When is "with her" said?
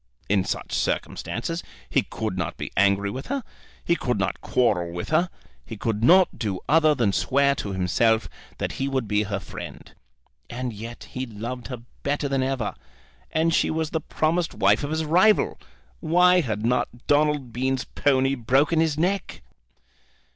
3.11-3.43, 4.91-5.29